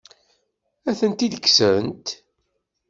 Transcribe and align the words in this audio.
Ad 0.89 0.95
tent-id-kksent? 0.99 2.07